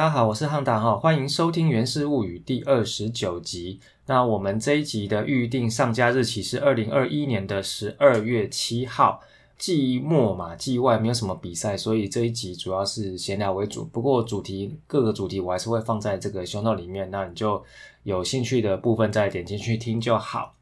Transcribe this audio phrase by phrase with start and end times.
[0.00, 3.80] 大家好，我是汉达哈，欢迎收听《源氏物语》第二十九集。
[4.06, 9.20] 那我们这一集的预定上架日期是二零二一年的十二月七号。
[9.58, 13.84] 季末嘛，季外没有什么比赛，所以这一集主要是闲聊为主。
[13.84, 17.62] 不过主题各个主题我还是会放在这个胸罩里面，那你就
[18.04, 20.54] 有兴趣的部分再点进去听就好。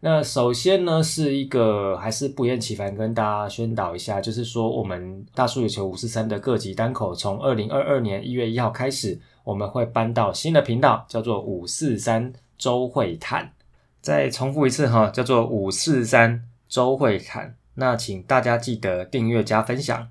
[0.00, 13.52] 那首先呢，是一个还是不厌其烦跟大家宣导一下，就是说我们大叔野球五四三的各级单口，从二零二二年一月一号开始，我们会搬到新的频道，叫做五四三周会谈。
[14.00, 17.56] 再重复一次哈，叫做五四三周会谈。
[17.74, 20.08] 那请大家记得订阅加分享。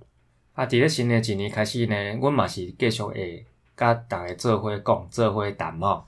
[0.53, 3.45] 啊，伫咧新的一年开始呢，阮嘛是继续会
[3.77, 6.03] 甲大家做伙讲，做伙谈嘛。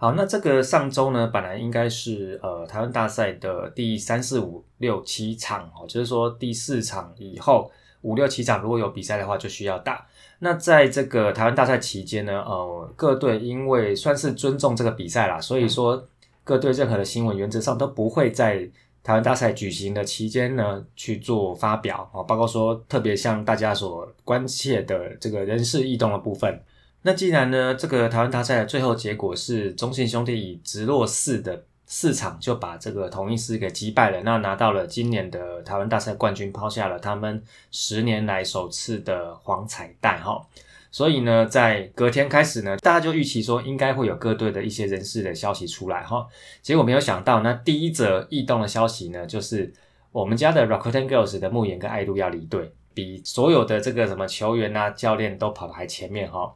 [0.00, 7.68] 好，那这个上周呢，本来应该是呃台湾大赛的第三四五六七场哦，就是说第四场以后
[8.02, 10.06] 五六七场如果有比赛的话，就需要打。
[10.38, 16.06] 那在这个台湾大赛期间呢，呃各队因为算是尊重这个比赛啦，所以说
[16.44, 18.70] 各队任何的新闻原则上都不会在
[19.02, 26.62] 台湾大赛举行的期间呢去做发表哦，包括说特别像大家所关切的这个人事异动的部分。
[27.08, 40.38] 那既然呢，这个台湾大赛的最后结果是中信兄弟以直落四的四场就把这个统一狮给击败了，那拿到了今年的台湾大赛冠军，抛下了他们十年来首次的黄彩带哈。
[40.90, 46.26] 所以呢，在隔天开始呢，大家就预期说应该会有各队的一些人事的消息出来哈。
[46.60, 49.72] 结果没有想到，那第一则异动的消息呢，就是
[50.12, 56.54] 我们家的 Rakuten Girls 的牧野跟爱路要离队，比所有的这个什么球员啊、教练都跑得还前面哈。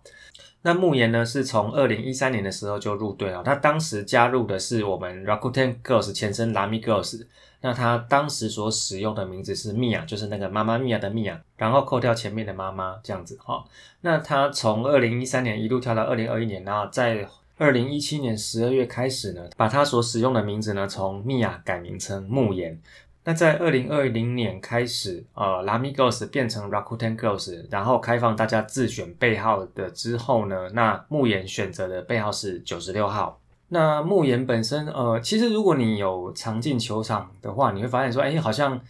[0.63, 3.43] 那牧岩呢，是从二零一三年的时候就入队了。
[3.43, 7.27] 他当时加入的是我们 Rakuten Girls 前身 Lami Girls。
[7.65, 13.65] 那他当时所使用的名字是 Mia，就是那个妈妈 Mia 的 Mia，然后扣掉前面的妈妈这样子哈。
[14.01, 17.29] 那他从二零一三年一路跳到二零二一年，然后在
[17.59, 22.81] 二零一七年十二月开始呢，把他所使用的名字呢从 Mia 改名成牧岩。
[23.25, 33.39] 那在二零二零年开始，呃，Lami Girls 变成 Rakuten Girls，然后开放大家自选背号的之后呢，那牧岩选择的背号是九十六号。
[33.69, 38.81] 那牧岩本身，呃，其实如果你有常进球场的话，你会发现说，哎，好像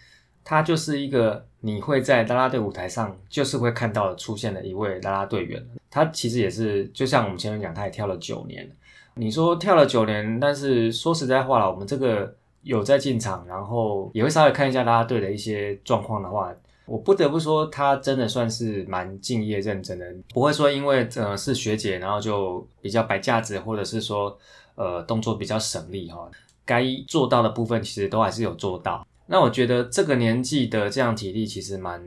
[0.43, 5.62] 他就是一个你会在啦啦队舞台上就是会看到出现的一位啦啦队员。
[5.91, 8.66] 他其实也是，就像我们前面讲，他也跳了九年。
[9.14, 12.34] 你说跳了九年，但是说实在话了，我们这个。
[12.62, 24.36] 有在进场，然后也会稍微看一下啦啦队的一些状况的话，我不得不说他真的算是蛮敬业认真的，不会说因为呃是学姐，然后就比较摆架子，或者是说
[24.74, 26.30] 呃动作比较省力哈，
[26.64, 29.06] 该做到的部分其实都还是有做到。
[29.26, 32.00] 那我觉得这个年纪的这样体力其实蛮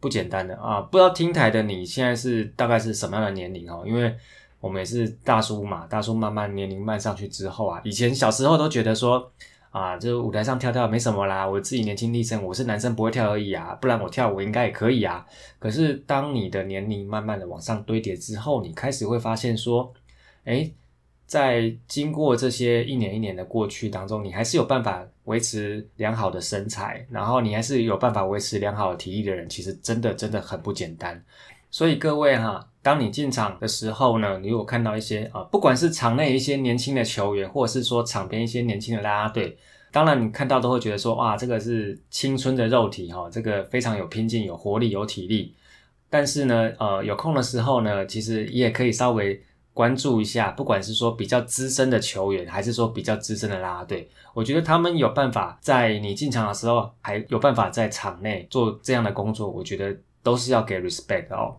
[0.00, 3.84] 不简单的啊，不知道听台的你现在是大概是什么样的年龄哦？
[3.86, 4.14] 因为
[4.60, 9.30] 我们也是大叔嘛，大叔慢慢年龄慢上去之后啊，以前小时候都觉得说。
[9.74, 15.26] 啊，就舞台上跳跳没什么啦，我自己年轻力盛，我是男生不会跳而已啊，不然我跳舞应该也可以啊。
[15.58, 19.92] 可是当你的年龄慢慢的往上堆叠之后，你开始会发现说，
[20.44, 20.70] 哎，
[21.26, 31.20] 在经过这些一年一年的过去当中，你还是有办法维持良好的身材，然后你还是有办法维持良好的体力的人，其实真的真的很不简单。
[31.74, 39.58] 所以各位哈，当你进场的时候呢，你如果看到一些啊，不管是场内一些年轻的球员，或者是说场边一些年轻的啦啦队，
[39.90, 45.52] 当然你看到都会觉得说，哇，这个是青春的肉体哈，这个非常有拼劲、有活力、有体力。
[46.08, 49.42] 但是呢，呃，有空的时候呢，其实你也可以稍微
[49.72, 59.92] 关注一下，不管是说比较资深的球员，还是说比较资深的啦啦队，我觉得他们有办法在你进场的时候，还有办法在场内做这样的工作，我觉得
[60.22, 61.56] 都是要给 respect 哦。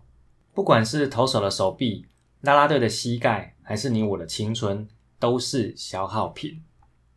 [0.56, 2.06] 不管是投手的手臂、
[2.40, 4.88] 啦啦队的膝盖，还是你我的青春，
[5.20, 6.62] 都是消耗品。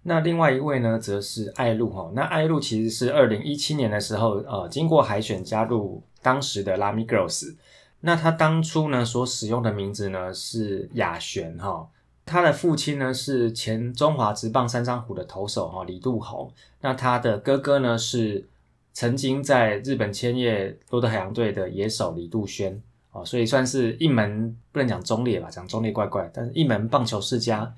[0.03, 2.11] 那另外一位呢，则是艾露哈。
[2.17, 7.55] 那艾露其实是二零一七年的时候，呃，经过海选加入当时的拉米 girls。
[8.01, 11.89] 那他当初呢所使用的名字呢是雅璇哈。
[12.27, 16.53] 他的父亲呢是前中华职棒三张虎的投手哈李杜宏。
[16.81, 18.49] 那他的哥哥呢是
[18.93, 22.83] 曾经在日本千叶罗德海洋队的野手李杜轩。
[23.13, 27.73] 哦，所以算是一门不能讲中立吧，讲中立怪怪，但是一门棒球世家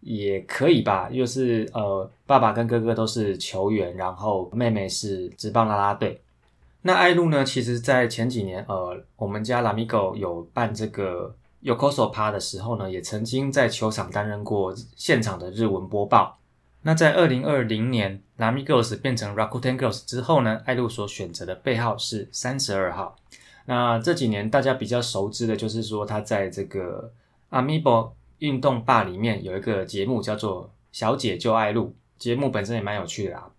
[0.00, 1.08] 也可以吧。
[1.10, 6.20] 又是呃，爸爸跟哥哥都是球员，然后妹妹是职棒啦啦队。
[6.82, 11.34] 那艾露呢，其实在前几年，呃，我们家拉米狗有办这个
[11.64, 16.38] Yokoso 趴的时候呢，也曾经在球场担任过现场的日文播报。
[16.82, 23.16] 那在二零二零年，Lami Girls 变成 Rakuten Girls 之后呢，艾露所选择的背号是三十二号。
[23.66, 27.12] 那这几年大家比较熟知的就是说，他在这个
[27.50, 33.50] Amiibo 运动吧里面有一个节目叫做《小姐就爱录》，节目本身也蛮有趣的啦。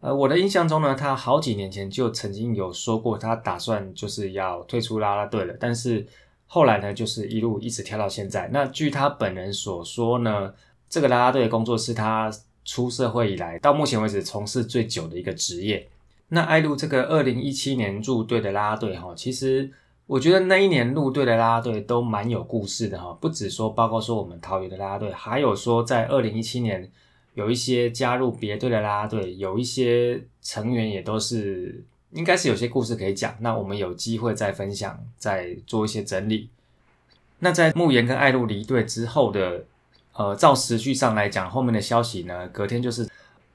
[0.00, 5.54] 呃，我的印象中呢，他好几年前就曾经有说过，他打算就是要退出啦啦队了。
[5.60, 6.04] 但是
[6.48, 8.50] 后来呢，就是一路一直跳到现在。
[8.52, 10.52] 那据他本人所说呢，
[10.88, 12.28] 这个啦啦队的工作是他
[12.64, 15.88] 出社会以来到目前为止从事最久的一个职业。
[16.34, 19.70] 那艾露这个二零一七年入队的啦啦队哈，其实
[20.06, 26.90] 我觉得那一年入队的啦啦队都蛮有故事的哈，不止说包括说我们桃园的啦啦队，还有说在二零一七年。
[27.34, 33.34] 有一些加入别队的啦啦队，有一些成员也都是，应该是有些故事可以讲。
[33.40, 36.50] 那我们有机会再分享，再做一些整理。
[37.38, 39.64] 那在慕言跟艾露离队之后的，
[40.12, 43.08] 呃，照时序上来讲，后面的消息呢，隔天就是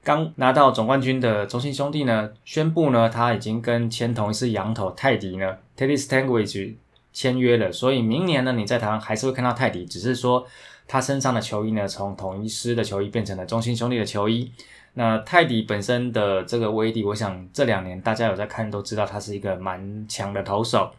[0.08, 6.76] 刚拿到总冠军的中信兄弟呢，宣布呢，他已经跟签同一次羊头泰迪呢，Teddy Stanguage
[7.12, 7.70] 签约了。
[7.70, 10.46] 所以明年呢，你在台湾还是会看到泰迪，只是说。
[10.90, 14.50] 他身上的球衣呢，从统一师的球衣变成了中信兄弟的球衣。
[14.94, 20.90] 那泰迪本身的这个威力，我想这两年大家有在看都知道，他是一个蛮强的投手。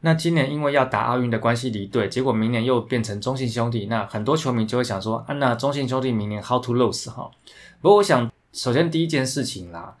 [0.00, 7.30] 那今年因为要打奥运的关系离队，结果明年又变成中信兄弟，那很多球迷就会想说，啊，那中信兄弟明年 how to lose 哈？
[7.82, 9.96] 不过我想，首先第一件事情啦，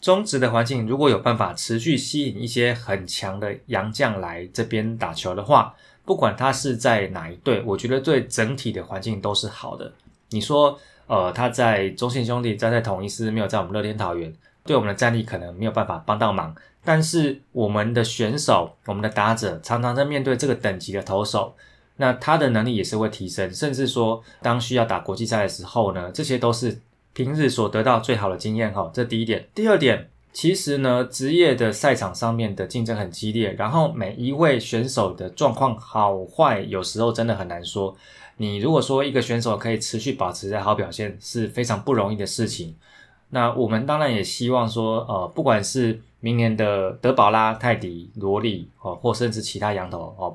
[0.00, 5.74] 中职的环境如果有办法持续吸引一些很强的洋将来这边打球的话。
[6.04, 9.92] 不管他是在哪一队，我觉得对整体的环境都是好的。
[10.30, 10.76] 你说，
[11.06, 16.52] 呃，他在中信兄弟，在在统一师，没有在我们乐天桃园，对我们的战力可能没有办法帮到忙。
[16.84, 21.54] 但是我们的选手，我们的打者，常常在面对这个等级的投手，
[21.98, 23.54] 那他的能力也是会提升。
[23.54, 26.80] 甚至说，当需要打国际赛的时候呢，这些都是
[27.14, 28.72] 平日所得到最好的经验。
[28.72, 29.48] 哈，这第一点。
[29.54, 30.08] 第二点。
[30.34, 37.94] 其实呢，职业的赛场上面的竞争很激烈，然后每一位选手的状况好坏，有时候真的很难说。
[38.38, 42.74] 你如果说一个选手可以持续保持在好表现，是非常不容易的事情。
[43.28, 50.34] 那我们当然也希望说，呃，不管是明年的德保拉、泰迪、罗莉哦，或甚至其他羊头哦，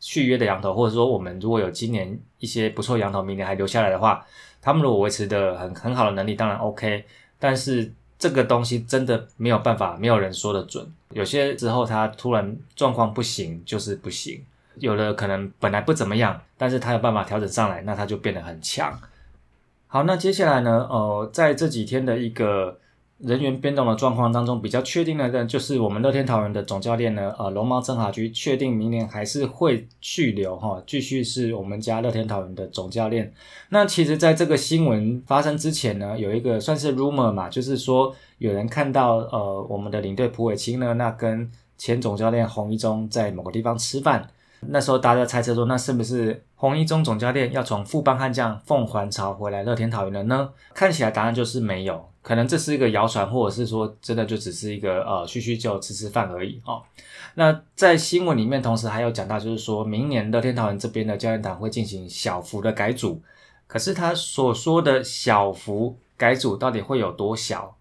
[0.00, 4.26] 续约的羊头，或者说我们如果有今年一些不错羊头，明年还留下来的话，
[4.64, 7.04] 他们如果维持的很很好的能力，当然 OK。
[7.38, 10.90] 但是这个东西真的没有办法，没有人说的准。
[11.10, 14.40] 有些时候他突然状况不行，就是不行；
[14.76, 18.98] 有的可能本来不怎么样，但是他有办法调整上来，那他就变得很强。
[19.86, 20.86] 好，那接下来呢？
[20.88, 22.78] 呃，在这几天的一个。
[23.18, 33.32] 人员变动的状况当中，比较确定的呢，就是我们乐天桃园的总教练呢，呃，龙猫曾华居确定明年还是会续留哈，继续是我们家乐天桃园的总教练。
[33.70, 44.28] 那其实，在这个新闻发生之前呢，有一个算是 rumor 嘛，就是说有人看到呃，我们的领队蒲伟清呢，那跟前总教练洪一中在某个地方吃饭，
[44.68, 50.50] 那时候大家猜测说，那是不是红一中总教练要从富邦悍将凤还巢回来乐天桃园了呢？
[50.72, 52.08] 看起来答案就是没有。
[52.22, 56.82] 可能这是一个谣传，或者是说真的就只是一个呃叙叙旧吃吃饭而已哦。
[57.34, 63.20] 那在新闻里面，同时还有讲到，就是说明年乐天桃园这边的教练团会进行小幅的改组。
[63.66, 67.76] 可是他所说的小幅改组到底会有多小，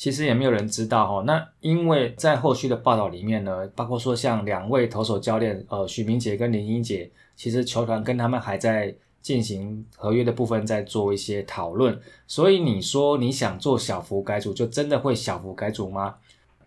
[0.00, 1.24] 其实也没有人知道哦。
[1.26, 8.94] 那因为在后续的报道里面呢，包括说像两位投手教练，呃许明杰跟林英杰，其实球团跟他们还在。
[9.22, 12.00] 进行合约的部分，在做一些讨论。
[12.26, 16.14] 所以你说你想做小幅改组，就真的会小幅改组吗？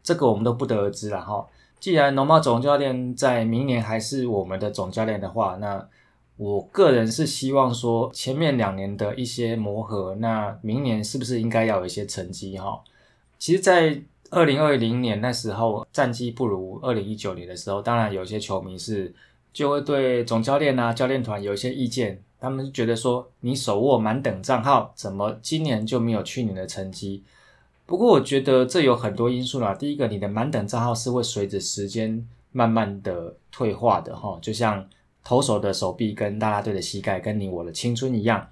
[0.04, 1.48] 这个我们都不得而知了哈。
[1.80, 5.84] 既然农猫总教练在明年还是我们的总教练的话，那
[6.38, 12.80] 我个人是希望说前面两年的一些磨合，那明年是不是应该要有一些成绩哈？
[13.44, 19.14] 其实，在二零二零年那时候战绩不如二零一九年的时候，当然有些球迷是
[19.52, 22.24] 就会对总教练啊、教练团有一些意见。
[22.40, 27.22] 他们觉得说你手握满等账号，怎么今年就没有去年的成绩？
[27.86, 29.74] 不过我觉得这有很多因素啦。
[29.74, 34.88] 第一个，你的满等账号是会随着时间慢慢的退化的哈，就像
[35.22, 38.48] 投手的手臂跟大家队的膝盖，跟你我的青春一样。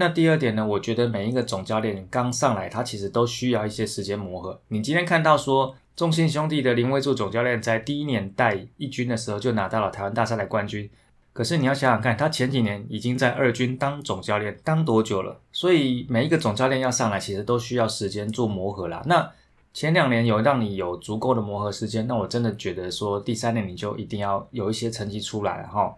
[0.00, 4.58] 那第二点呢，我觉得每一个总教练刚上来，他其实都需要一些时间磨合。
[4.68, 10.88] 你今天看到说中信兄弟的林威柱总教练在第一年带一军的时候，就拿到了台湾大赛的冠军。
[11.34, 15.38] 可是你要想想看，他前几年已经在二军当总教练，当多久了？
[15.52, 19.02] 所以每一个总教练要上来，其实都需要时间做磨合啦。
[19.04, 19.30] 那
[19.74, 25.94] 前两年有让你有足够的磨合时间，那我真的觉得说第三年你就一定要有一些成绩出来了哈，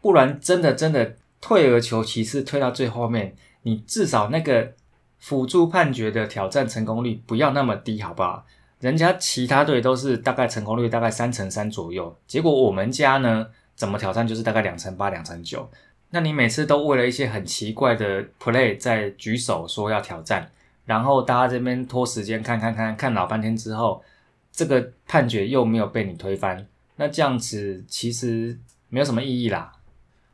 [0.00, 4.72] 不然真的真的退而求其次，退到最后面，你至少那个
[5.18, 8.44] 辅助判决的挑战成功率不要那么低，好不好？
[8.80, 15.68] 人家其他队都是大概成功率大概三成三左右，结果我们家呢，怎么挑战就是大概两成八、两成九。
[16.10, 20.50] 那你每次都为了一些很奇怪的 play 在举手说要挑战，
[20.86, 24.02] 然后大家这边拖时间看看看看老半天之后，
[24.50, 26.66] 这个判决又没有被你推翻，
[26.96, 29.72] 那这样子其实没有什么意义啦。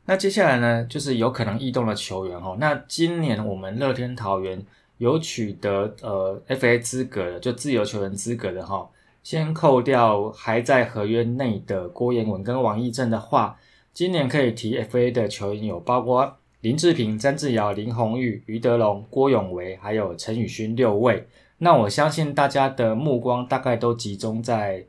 [0.07, 2.57] 那接下来呢，就是有可能异动的球员哦。
[2.59, 4.65] 那今年我们乐天桃园。
[4.99, 8.89] 有取得呃 FA 资格的，就自由球员资格的哈，
[9.21, 13.59] 先扣掉还在合约内的郭彦文跟王义正的话，
[13.93, 21.27] 今年可以提 FA 的球员有包括林志平、詹志尧、林红玉、余德龙、郭永维，还有陈宇勋六位。
[21.59, 24.83] 那我相信大家的目光大概都集中在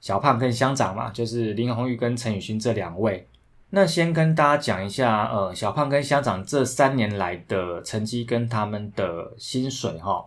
[0.00, 3.26] 小胖跟乡长嘛，就是林红玉跟陈宇勋这两位。
[3.70, 10.26] 那先跟大家讲一下，呃，小胖跟乡长这三年来的成绩跟他们的薪水哈。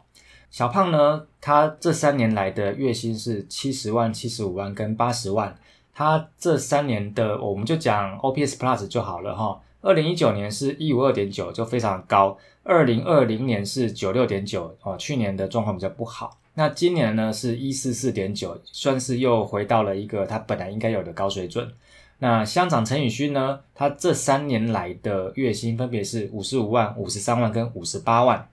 [0.50, 5.56] 小胖呢，他这三年来的月薪是七十万、七十五万跟八十万。
[5.94, 9.60] 他这三年的，我们就讲 OPS Plus 就好了哈。
[9.82, 12.38] 二零一九年是一五二点九，就非常高。
[12.64, 16.38] 二零二零年是九六点九，哦，去年的状况比较不好。
[16.54, 21.70] 那今年呢是一四四点九，算是又回到了一个他本来应该有的高水准。
[22.20, 23.60] 那乡长陈宇勋呢？
[23.76, 28.48] 他这三年来的月薪分别是五十五万、五十三万跟五十八万。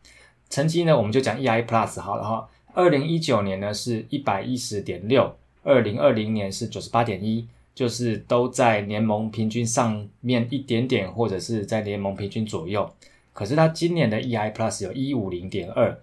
[0.49, 2.49] 成绩呢，我们就讲 EI Plus 好了哈。
[2.75, 12.93] 二零一九年呢是一百一十点六，二零二零年是九十八点一，就是都在联盟平均上面一点点，或者是在联盟平均左右。
[13.33, 15.97] 可是他今年的 EI Plus 有一五零点二，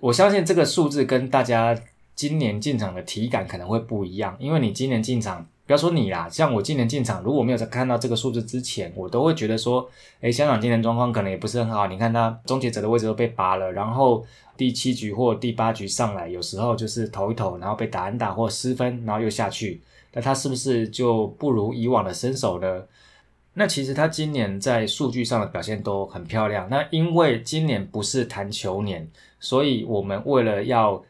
[0.00, 1.78] 我相信这个数字跟大家
[2.14, 5.46] 今年进场的体感可能会不一样，因为你今年进场。
[5.72, 9.88] 不要说你啦，像我今年进场，如果没有在看到这个数字之前，我都会觉得说，
[10.20, 11.86] 诶，香港今年状况可能也不是很好。
[11.86, 14.22] 你看他终结者的位置都被拔了，然后
[14.54, 19.80] 第七局或第八局上来，有时候就是投一投，然后被打安打或失分，然后又下去。
[20.12, 22.82] 那他是不是就不如以往的身手呢？
[23.54, 26.68] 那其实他今年在数据上的表现都很漂亮。
[26.68, 29.08] 那因为今年不是弹球年，
[29.40, 31.02] 所以我们为了要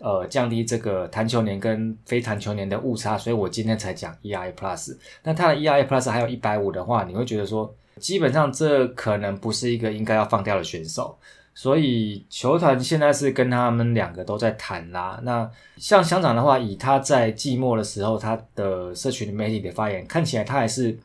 [0.00, 4.96] 呃，降低这个弹球年跟非弹球年的误差，所以我今天才讲 ERA Plus。
[5.22, 11.18] 那它的 ERA Plus 还有一百五的话，你会觉得说，基本上这可能不是一个应该要放掉的选手。
[11.54, 15.20] 所以球团现在是跟他们两个都在谈啦。
[15.22, 20.98] 那像乡长的话，以他在季末的时候他的社群媒体的发言，看起来他还是。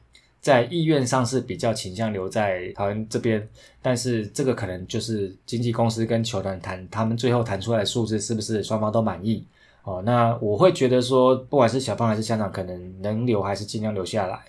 [0.46, 3.50] 在意愿上是比较倾向留在台湾这边，
[3.82, 9.44] 但是这个可能就是经纪公司跟球团谈，他们最后谈出来的数字是不是双方都满意？
[9.82, 14.40] 哦，那我会觉得说，不管是小胖还是香长，可能能留还是尽量留下来。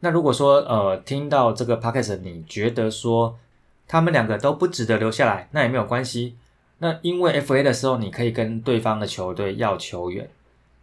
[0.00, 3.34] 那如果说呃听到这个 podcast，你觉得说
[3.86, 6.36] 他们两个都不值得留下来，那也没有关系。
[6.80, 10.28] 那因为 FA 的时候，你可以跟对方的球队要球员，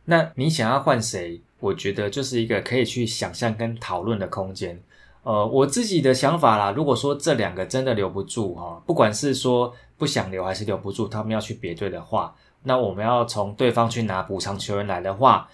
[0.05, 1.39] 那你想要换谁？
[1.65, 4.79] 我觉得就是一个可以去想象跟讨论的空间。
[5.23, 15.49] 呃，我自己的想法啦，如果说这两个真的留不住哈，不管是说不想留还是留不住，他们要去别队的话，那我们要从对方去拿补偿球员来的话，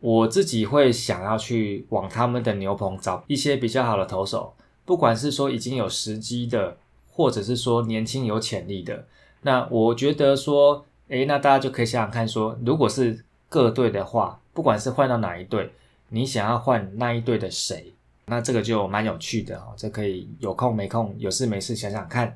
[0.00, 4.52] 我自己会想要去往他们的牛棚找一些比较好的投手，
[4.84, 6.76] 不管是说已经有时机的，
[7.10, 9.06] 或者是说年轻有潜力的。
[9.40, 14.38] 那我觉得说，诶，那大家就可以想想看，说如果是各队的话。
[14.58, 15.70] 不管是换到哪一队，
[16.08, 17.94] 你想要换那一队的谁，
[18.26, 19.72] 那这个就蛮有趣的哦。
[19.76, 22.34] 这可以有空没空，有事没事想想看。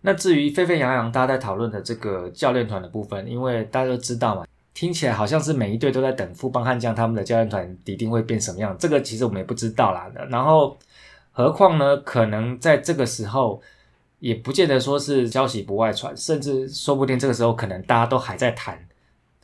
[0.00, 8.74] 那至于沸沸扬扬大家在讨论的这个教练团的部分，因为大家都知道嘛，听起来好像是每一队都在等富邦悍将他们的教练团一定会变什么样。
[8.78, 10.10] 这个其实我们也不知道啦。
[10.30, 10.74] 然后
[11.32, 13.60] 何况呢，可能在这个时候
[14.18, 18.82] 也不见得说是消息不外传，甚至说不定这个时候可能大家都还在谈。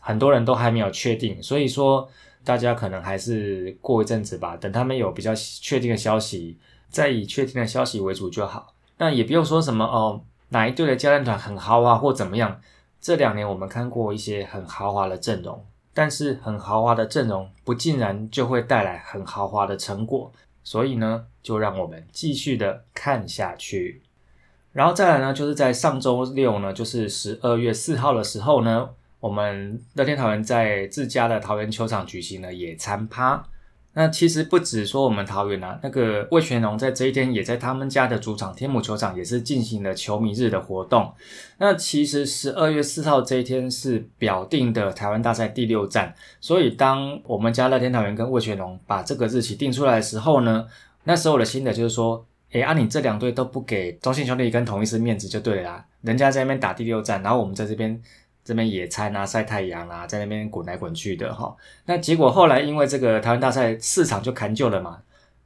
[0.01, 2.09] 很多人都还没有确定，所以说
[2.43, 8.75] 大家可能还是过一阵子吧，等他们有比较确定的消息，再以确定的消息为主就好。
[8.97, 12.61] 那也不用说什么哦，哪一队的教练团很豪华或怎么样。
[13.01, 15.65] 这两年我们看过一些很豪华的阵容，
[15.95, 20.33] 但是很豪华的阵容不尽然就会带来很豪华的成果。
[20.65, 24.03] 所以呢，就让我们继续的看下去。
[24.73, 28.91] 然后再来呢，就是在上周六呢，就是十二月四号的时候呢。
[29.21, 33.45] 我们乐天桃园在自家的桃园球场举行了野餐趴。
[33.93, 41.13] 那其实不止说我们桃园啊，那个魏全龙在这一天也在他们家的主场天母球场也是进行了球迷日的活动。
[41.59, 50.69] 那其实十二月四号这一天是表定的台湾大赛第六站，所以当我们家乐天桃园跟魏全龙把这个日期定出来的时候呢，
[51.03, 58.01] 那时候的心得就是说，哎，啊你这两队都不给中信兄弟跟同一师面子就对了啦，人家在那边打第六站，然后我们在这边。
[58.45, 61.57] 这边野餐啊、晒太阳啊，在那边滚来滚去的哈。
[61.87, 64.99] 那结果后来因为这个台湾大赛市场就砍旧了嘛，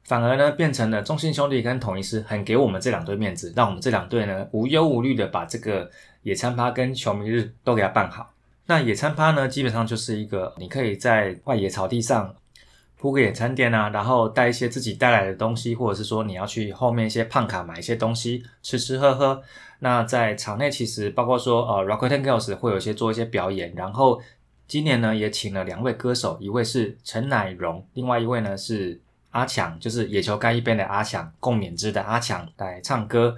[0.03, 5.89] 反而呢变成了中信兄弟跟统一师很给我们这两队面子，让我们这两队呢无忧无虑的把这个
[6.23, 8.33] 野餐趴跟球迷日都给他办好。
[8.67, 12.35] 那野餐趴呢，基本上就是一个你可以在外野草地上。
[12.97, 19.41] 铺个野餐垫啊，然后带一些自己带来的东西，或者是说你要去后面一些胖卡买一些东西吃吃喝喝。
[19.79, 24.21] 那在场内其实包括说呃 Rocket a n Girls 会有一些做一些表演，然后
[24.67, 28.99] 今年呢也请了两位歌手，一位是陈乃荣，另外一位呢是
[29.31, 33.35] 阿强，就是野球干一边的阿强，共勉之的阿强来唱歌。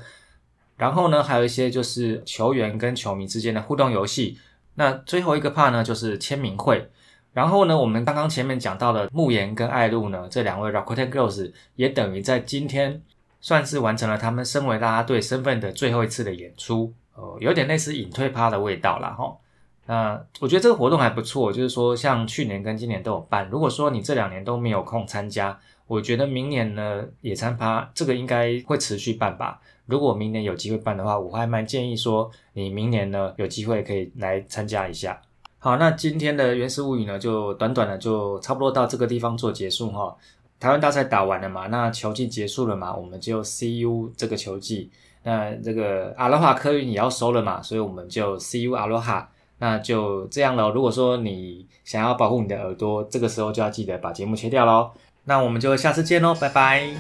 [0.78, 4.38] 然后呢还有一些就是球员跟球迷之间的互动游戏。
[4.76, 6.90] 那最后一个 part 呢就是签名会。
[7.38, 13.00] 然后呢，我们刚刚前面讲到的慕言跟爱露呢，这两位 Rakuten Girls 也等于在今天
[13.42, 19.10] 算是完成了他们身为啦啦队身份的最后一次的演出，呃，有点类似隐退趴的味道啦。
[19.10, 19.38] 哈。
[19.86, 23.48] 那我觉得这个活动还不错，就是说像去年跟今年都有办。
[23.52, 29.62] 如果说你这两年都没有空参加，我觉得明年呢野餐趴这个应该会持续办吧。
[29.86, 35.22] 如果明年有机会办的话，我还蛮建议说你明年呢有机会可以来参加一下。
[35.60, 40.16] 好，那今天的原始物语呢，就短短的就差不多到这个地方做结束哈。
[40.60, 44.90] 台湾大赛打完了嘛，那球季结束了嘛，我们就 see you 这个球季。
[45.24, 49.30] 那这个阿罗哈客运也要收了嘛，所以我们就 see you 阿罗哈。
[49.60, 50.70] 那就这样了。
[50.70, 54.92] 如果说你想要保护你的耳朵，这个时候就要记得把节目切掉喽。
[55.26, 56.94] 那我们就下次见喽，拜拜。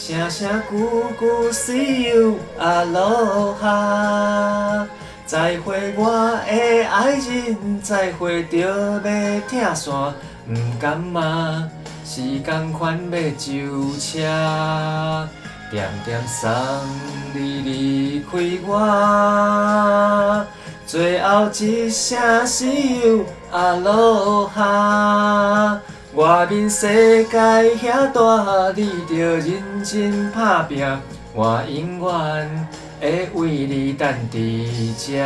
[0.00, 0.78] 声声句
[1.18, 4.88] 句 See you，阿罗哈，
[5.26, 6.10] 再会我
[6.46, 8.98] 的爱人，再会着要
[9.46, 9.92] 拆线，
[10.48, 11.68] 不敢骂，
[12.02, 15.28] 时间款要就车，
[15.70, 16.50] 点点送
[17.34, 20.46] 你离开我，
[20.86, 25.78] 最后一声 See you，阿罗哈。
[26.16, 30.84] 外面世界遐大，你着认真打拼，
[31.32, 32.68] 我永远
[33.00, 34.36] 会为你等伫
[34.98, 35.22] 遮。